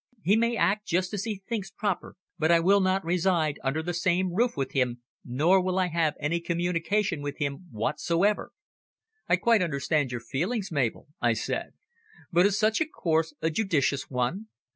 [0.23, 3.93] He may act just as he thinks proper, but I will not reside under the
[3.93, 8.51] same roof with him, nor will I have any communication with him whatsoever."
[9.29, 11.73] "I quite understand your feelings, Mabel," I said.
[12.31, 14.47] "But is such a course a judicious one?